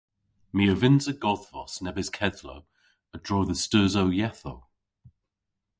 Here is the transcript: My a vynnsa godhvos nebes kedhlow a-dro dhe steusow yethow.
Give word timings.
My 0.55 0.63
a 0.73 0.75
vynnsa 0.81 1.13
godhvos 1.23 1.73
nebes 1.83 2.09
kedhlow 2.17 2.61
a-dro 3.15 3.39
dhe 3.47 3.55
steusow 3.63 4.07
yethow. 4.17 4.59